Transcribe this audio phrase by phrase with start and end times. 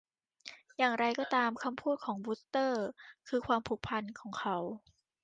[0.77, 2.85] อย่างไรก็ตาม คำพูดของวูสเตอร์
[3.27, 4.57] คือความผูกพันของเขา